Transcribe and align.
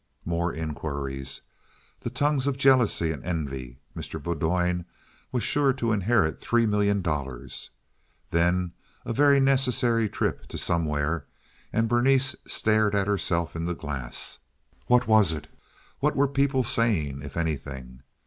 More 0.25 0.51
inquiries. 0.51 1.41
The 1.99 2.09
tongues 2.09 2.47
of 2.47 2.57
jealousy 2.57 3.11
and 3.11 3.23
envy. 3.23 3.77
Mr. 3.95 4.19
Bowdoin 4.19 4.85
was 5.31 5.43
sure 5.43 5.73
to 5.73 5.91
inherit 5.93 6.39
three 6.39 6.65
million 6.65 7.03
dollars. 7.03 7.69
Then 8.31 8.71
a 9.05 9.13
very 9.13 9.39
necessary 9.39 10.09
trip 10.09 10.47
to 10.47 10.57
somewhere, 10.57 11.27
and 11.71 11.87
Berenice 11.87 12.35
stared 12.47 12.95
at 12.95 13.05
herself 13.05 13.55
in 13.55 13.65
the 13.65 13.75
glass. 13.75 14.39
What 14.87 15.05
was 15.05 15.33
it? 15.33 15.47
What 15.99 16.15
were 16.15 16.27
people 16.27 16.63
saying, 16.63 17.21
if 17.21 17.37
anything? 17.37 18.01